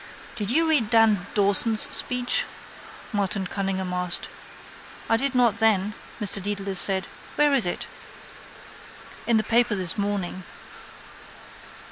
—Did 0.35 0.49
you 0.49 0.67
read 0.67 0.89
Dan 0.89 1.27
Dawson's 1.35 1.81
speech? 1.93 2.45
Martin 3.13 3.45
Cunningham 3.45 3.93
asked. 3.93 4.29
—I 5.07 5.15
did 5.15 5.35
not 5.35 5.57
then, 5.59 5.93
Mr 6.19 6.41
Dedalus 6.41 6.79
said. 6.79 7.05
Where 7.35 7.53
is 7.53 7.67
it? 7.67 7.85
—In 9.27 9.37
the 9.37 9.43
paper 9.43 9.75
this 9.75 9.99
morning. 9.99 10.41